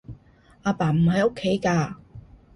[0.63, 1.93] 阿爸唔喺屋企㗎